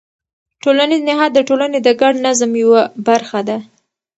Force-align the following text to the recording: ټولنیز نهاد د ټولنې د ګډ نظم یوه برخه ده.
ټولنیز 0.61 1.01
نهاد 1.09 1.31
د 1.33 1.39
ټولنې 1.49 1.79
د 1.83 1.89
ګډ 2.01 2.13
نظم 2.25 2.51
یوه 2.63 2.81
برخه 3.07 3.39
ده. 3.47 3.57